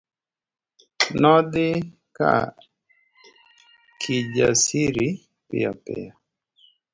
[1.21, 1.69] Nodhi
[2.17, 2.31] ka
[3.99, 5.07] Kijasiri
[5.47, 6.13] piyopiyo.